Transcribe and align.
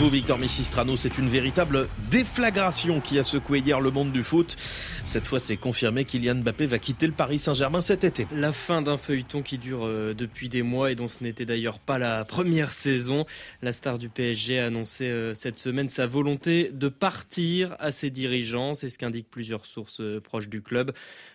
vous, 0.00 0.10
Victor 0.10 0.38
Missistrano. 0.38 0.96
C'est 0.96 1.18
une 1.18 1.28
véritable 1.28 1.86
déflagration 2.10 3.00
qui 3.00 3.18
a 3.18 3.22
secoué 3.22 3.58
hier 3.58 3.80
le 3.80 3.90
monde 3.90 4.12
du 4.12 4.22
foot. 4.22 4.56
Cette 5.04 5.24
fois, 5.24 5.40
c'est 5.40 5.56
confirmé 5.56 6.04
Kylian 6.04 6.36
Mbappé 6.36 6.66
va 6.66 6.78
quitter 6.78 7.06
le 7.06 7.12
Paris 7.12 7.38
Saint-Germain 7.38 7.80
cet 7.82 8.04
été. 8.04 8.26
La 8.32 8.52
fin 8.52 8.80
d'un 8.80 8.96
feuilleton 8.96 9.42
qui 9.42 9.58
dure 9.58 9.84
euh, 9.84 10.14
depuis 10.14 10.48
des 10.48 10.62
mois 10.62 10.90
et 10.90 10.94
dont 10.94 11.08
ce 11.08 11.22
n'était 11.22 11.44
d'ailleurs 11.44 11.78
pas 11.78 11.98
la 11.98 12.24
première 12.24 12.70
saison. 12.70 13.26
La 13.60 13.72
star 13.72 13.98
du 13.98 14.08
PSG 14.08 14.58
a 14.60 14.66
annoncé 14.66 15.04
euh, 15.04 15.34
cette 15.34 15.58
semaine 15.58 15.88
sa 15.88 16.06
volonté 16.06 16.70
de 16.72 16.88
partir 16.88 17.76
à 17.78 17.90
ses 17.90 18.08
dirigeants. 18.08 18.72
C'est 18.72 18.88
ce 18.88 18.96
qu'indiquent 18.96 19.30
plusieurs 19.30 19.66
sources 19.66 20.00
euh, 20.00 20.20
proches 20.20 20.48
du 20.48 20.62
club. 20.62 20.92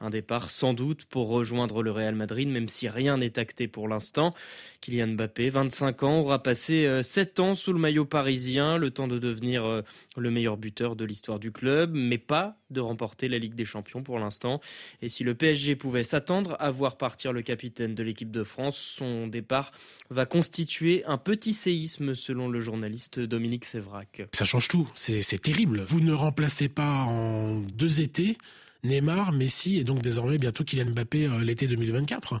Un 0.00 0.10
départ 0.10 0.50
sans 0.50 0.74
doute 0.74 1.04
pour 1.04 1.28
rejoindre 1.28 1.82
le 1.82 1.90
Real 1.90 2.14
Madrid, 2.14 2.48
même 2.48 2.68
si 2.68 2.88
rien 2.88 3.18
n'est 3.18 3.38
acté 3.38 3.68
pour 3.68 3.86
l'instant. 3.86 4.34
Kylian 4.80 5.08
Mbappé, 5.08 5.50
25 5.50 6.02
ans, 6.02 6.20
aura 6.20 6.42
passé 6.42 7.02
7 7.02 7.40
ans 7.40 7.54
sous 7.54 7.72
le 7.72 7.78
maillot 7.78 8.04
parisien, 8.04 8.47
le 8.56 8.90
temps 8.90 9.08
de 9.08 9.18
devenir 9.18 9.82
le 10.16 10.30
meilleur 10.30 10.56
buteur 10.56 10.96
de 10.96 11.04
l'histoire 11.04 11.38
du 11.38 11.52
club, 11.52 11.90
mais 11.92 12.18
pas 12.18 12.56
de 12.70 12.80
remporter 12.80 13.28
la 13.28 13.38
Ligue 13.38 13.54
des 13.54 13.64
Champions 13.64 14.02
pour 14.02 14.18
l'instant. 14.18 14.60
Et 15.02 15.08
si 15.08 15.24
le 15.24 15.34
PSG 15.34 15.76
pouvait 15.76 16.04
s'attendre 16.04 16.56
à 16.58 16.70
voir 16.70 16.96
partir 16.96 17.32
le 17.32 17.42
capitaine 17.42 17.94
de 17.94 18.02
l'équipe 18.02 18.30
de 18.30 18.44
France, 18.44 18.76
son 18.76 19.26
départ 19.26 19.72
va 20.10 20.24
constituer 20.24 21.04
un 21.06 21.18
petit 21.18 21.52
séisme 21.52 22.14
selon 22.14 22.48
le 22.48 22.60
journaliste 22.60 23.20
Dominique 23.20 23.64
Sévrac. 23.64 24.22
Ça 24.32 24.44
change 24.44 24.68
tout, 24.68 24.88
c'est 24.94 25.42
terrible. 25.42 25.82
Vous 25.82 26.00
ne 26.00 26.12
remplacez 26.12 26.68
pas 26.68 27.04
en 27.04 27.60
deux 27.60 28.00
étés 28.00 28.38
Neymar, 28.84 29.32
Messi 29.32 29.78
et 29.78 29.84
donc 29.84 30.00
désormais 30.00 30.38
bientôt 30.38 30.64
Kylian 30.64 30.90
Mbappé 30.90 31.26
euh, 31.26 31.44
l'été 31.44 31.66
2024 31.66 32.40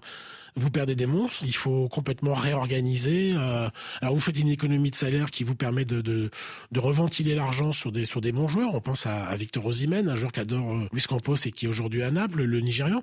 vous 0.58 0.70
perdez 0.70 0.94
des 0.94 1.06
monstres, 1.06 1.42
il 1.46 1.54
faut 1.54 1.88
complètement 1.88 2.34
réorganiser. 2.34 3.32
Euh, 3.34 3.68
alors 4.00 4.14
vous 4.14 4.20
faites 4.20 4.38
une 4.38 4.48
économie 4.48 4.90
de 4.90 4.96
salaire 4.96 5.30
qui 5.30 5.44
vous 5.44 5.54
permet 5.54 5.84
de, 5.84 6.00
de, 6.00 6.30
de 6.72 6.80
reventiler 6.80 7.34
l'argent 7.34 7.72
sur 7.72 7.92
des, 7.92 8.04
sur 8.04 8.20
des 8.20 8.32
bons 8.32 8.48
joueurs. 8.48 8.74
On 8.74 8.80
pense 8.80 9.06
à, 9.06 9.34
Victor 9.36 9.64
Osimhen, 9.66 10.08
un 10.08 10.16
joueur 10.16 10.32
qui 10.32 10.40
adore 10.40 10.74
euh, 10.74 10.88
Luis 10.92 11.02
Campos 11.02 11.36
et 11.46 11.52
qui 11.52 11.66
est 11.66 11.68
aujourd'hui 11.68 12.02
à 12.02 12.10
Naples, 12.10 12.42
le 12.42 12.60
Nigérian. 12.60 13.02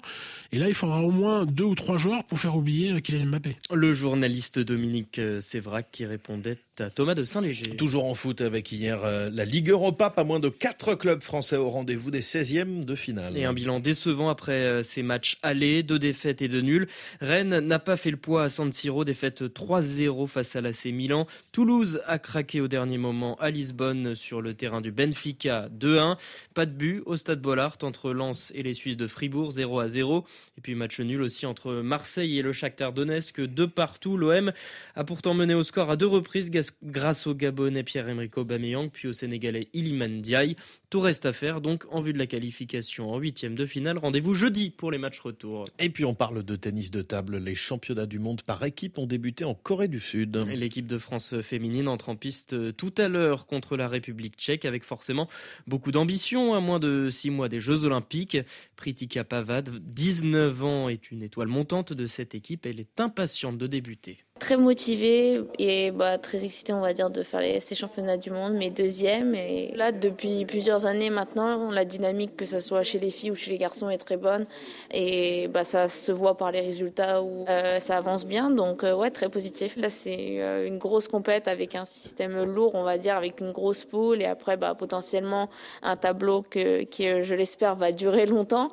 Et 0.51 0.59
là, 0.59 0.67
il 0.67 0.75
faudra 0.75 1.01
au 1.01 1.11
moins 1.11 1.45
deux 1.45 1.63
ou 1.63 1.75
trois 1.75 1.97
joueurs 1.97 2.23
pour 2.25 2.39
faire 2.39 2.55
oublier 2.55 2.91
euh, 2.91 2.99
Kylian 2.99 3.27
Mbappé. 3.27 3.57
Le 3.73 3.93
journaliste 3.93 4.59
Dominique 4.59 5.19
Sévrac 5.39 5.87
qui 5.91 6.05
répondait 6.05 6.57
à 6.79 6.89
Thomas 6.89 7.15
de 7.15 7.23
Saint-Léger. 7.23 7.75
Toujours 7.77 8.05
en 8.05 8.15
foot 8.15 8.41
avec 8.41 8.71
hier 8.71 8.99
la 9.31 9.45
Ligue 9.45 9.69
Europa, 9.69 10.09
pas 10.09 10.23
moins 10.25 10.39
de 10.39 10.49
quatre 10.49 10.93
clubs 10.95 11.21
français 11.21 11.55
au 11.55 11.69
rendez-vous 11.69 12.11
des 12.11 12.21
16e 12.21 12.83
de 12.83 12.95
finale. 12.95 13.24
Et 13.33 13.45
un 13.45 13.53
bilan 13.53 13.79
décevant 13.79 14.29
après 14.29 14.83
ces 14.83 15.01
matchs 15.03 15.37
allés, 15.41 15.83
deux 15.83 15.99
défaites 15.99 16.41
et 16.41 16.47
deux 16.47 16.61
nuls. 16.61 16.87
Rennes 17.21 17.59
n'a 17.59 17.79
pas 17.79 17.97
fait 17.97 18.11
le 18.11 18.17
poids 18.17 18.43
à 18.43 18.49
San 18.49 18.71
Siro, 18.71 19.05
défaite 19.05 19.41
3-0 19.43 20.27
face 20.27 20.55
à 20.55 20.61
l'AC 20.61 20.85
Milan. 20.85 21.25
Toulouse 21.51 22.01
a 22.05 22.19
craqué 22.19 22.61
au 22.61 22.67
dernier 22.67 22.97
moment 22.97 23.35
à 23.35 23.49
Lisbonne 23.49 24.15
sur 24.15 24.41
le 24.41 24.53
terrain 24.53 24.81
du 24.81 24.91
Benfica 24.91 25.69
2-1. 25.77 26.17
Pas 26.53 26.65
de 26.65 26.71
but 26.71 27.01
au 27.05 27.15
stade 27.15 27.41
Bollard 27.41 27.77
entre 27.81 28.11
Lens 28.11 28.51
et 28.55 28.63
les 28.63 28.73
Suisses 28.73 28.97
de 28.97 29.07
Fribourg 29.07 29.51
0 29.51 29.87
0. 29.87 30.25
Et 30.57 30.61
puis 30.61 30.75
match 30.75 30.99
nul 30.99 31.21
aussi 31.21 31.45
entre 31.45 31.73
Marseille 31.75 32.37
et 32.37 32.41
le 32.41 32.53
Shakhtar 32.53 32.93
Donetsk 32.93 33.41
de 33.41 33.65
partout. 33.65 34.17
L'OM 34.17 34.51
a 34.95 35.03
pourtant 35.03 35.33
mené 35.33 35.53
au 35.53 35.63
score 35.63 35.89
à 35.89 35.95
deux 35.95 36.07
reprises 36.07 36.51
grâce 36.83 37.27
au 37.27 37.33
Gabonais 37.33 37.83
Pierre-Emerick 37.83 38.37
Aubameyang 38.37 38.89
puis 38.89 39.07
au 39.07 39.13
Sénégalais 39.13 39.67
Iliman 39.73 40.19
Ndiaye. 40.19 40.55
Tout 40.95 41.01
reste 41.01 41.25
à 41.25 41.33
faire 41.33 41.59
donc 41.59 41.83
en 41.91 41.99
vue 41.99 42.13
de 42.13 42.17
la 42.17 42.25
qualification 42.25 43.11
en 43.11 43.17
huitième 43.17 43.53
de 43.53 43.65
finale. 43.65 43.97
Rendez-vous 43.97 44.33
jeudi 44.33 44.69
pour 44.69 44.91
les 44.91 44.97
matchs 44.97 45.19
retour. 45.19 45.65
Et 45.77 45.89
puis 45.89 46.05
on 46.05 46.15
parle 46.15 46.41
de 46.41 46.55
tennis 46.55 46.89
de 46.89 47.01
table. 47.01 47.35
Les 47.35 47.53
championnats 47.53 48.05
du 48.05 48.17
monde 48.17 48.43
par 48.43 48.63
équipe 48.63 48.97
ont 48.97 49.05
débuté 49.05 49.43
en 49.43 49.55
Corée 49.55 49.89
du 49.89 49.99
Sud. 49.99 50.39
L'équipe 50.47 50.87
de 50.87 50.97
France 50.97 51.41
féminine 51.41 51.89
entre 51.89 52.07
en 52.07 52.15
piste 52.15 52.77
tout 52.77 52.93
à 52.97 53.09
l'heure 53.09 53.45
contre 53.45 53.75
la 53.75 53.89
République 53.89 54.37
tchèque 54.37 54.63
avec 54.63 54.85
forcément 54.85 55.27
beaucoup 55.67 55.91
d'ambition 55.91 56.53
à 56.53 56.61
moins 56.61 56.79
de 56.79 57.09
six 57.09 57.29
mois 57.29 57.49
des 57.49 57.59
Jeux 57.59 57.83
Olympiques. 57.83 58.37
Pritika 58.77 59.25
Pavad, 59.25 59.69
19 59.69 60.63
ans, 60.63 60.87
est 60.87 61.11
une 61.11 61.23
étoile 61.23 61.49
montante 61.49 61.91
de 61.91 62.07
cette 62.07 62.35
équipe. 62.35 62.65
Elle 62.65 62.79
est 62.79 63.01
impatiente 63.01 63.57
de 63.57 63.67
débuter. 63.67 64.24
Très 64.37 64.57
motivée 64.57 65.41
et 65.59 65.91
bah, 65.91 66.17
très 66.17 66.43
excitée, 66.43 66.73
on 66.73 66.81
va 66.81 66.91
dire, 66.91 67.09
de 67.09 67.23
faire 67.23 67.41
ces 67.61 67.73
championnats 67.73 68.17
du 68.17 68.31
monde, 68.31 68.51
mais 68.53 68.69
deuxième. 68.69 69.33
Et 69.33 69.71
là, 69.75 69.93
depuis 69.93 70.43
plusieurs 70.43 70.85
années 70.85 71.09
maintenant, 71.09 71.71
la 71.71 71.85
dynamique, 71.85 72.35
que 72.35 72.45
ce 72.45 72.59
soit 72.59 72.83
chez 72.83 72.99
les 72.99 73.11
filles 73.11 73.31
ou 73.31 73.35
chez 73.35 73.51
les 73.51 73.57
garçons, 73.57 73.89
est 73.89 73.97
très 73.97 74.17
bonne. 74.17 74.45
Et 74.91 75.47
bah, 75.47 75.63
ça 75.63 75.87
se 75.87 76.11
voit 76.11 76.35
par 76.35 76.51
les 76.51 76.59
résultats 76.59 77.23
où 77.23 77.45
euh, 77.47 77.79
ça 77.79 77.95
avance 77.95 78.25
bien. 78.25 78.49
Donc, 78.49 78.83
euh, 78.83 78.93
ouais, 78.93 79.09
très 79.09 79.29
positif. 79.29 79.77
Là, 79.77 79.89
c'est 79.89 80.41
euh, 80.41 80.67
une 80.67 80.79
grosse 80.79 81.07
compète 81.07 81.47
avec 81.47 81.73
un 81.73 81.85
système 81.85 82.43
lourd, 82.43 82.75
on 82.75 82.83
va 82.83 82.97
dire, 82.97 83.15
avec 83.15 83.39
une 83.39 83.53
grosse 83.53 83.85
poule. 83.85 84.21
Et 84.21 84.25
après, 84.25 84.57
bah, 84.57 84.75
potentiellement, 84.75 85.49
un 85.81 85.95
tableau 85.95 86.41
que, 86.41 86.83
qui, 86.83 87.23
je 87.23 87.35
l'espère, 87.35 87.77
va 87.77 87.93
durer 87.93 88.25
longtemps. 88.25 88.67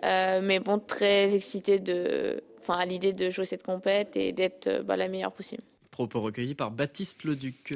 mais 0.00 0.60
bon, 0.60 0.78
très 0.78 1.34
excitée 1.34 1.80
de 1.80 2.40
enfin, 2.62 2.78
à 2.78 2.86
l'idée 2.86 3.12
de 3.12 3.30
jouer 3.30 3.44
cette 3.44 3.62
compète 3.62 4.16
et 4.16 4.32
d'être 4.32 4.82
bah, 4.82 4.96
la 4.96 5.08
meilleure 5.08 5.32
possible. 5.32 5.62
Propos 5.90 6.20
recueillis 6.20 6.54
par 6.54 6.70
Baptiste 6.70 7.24
Leduc. 7.24 7.74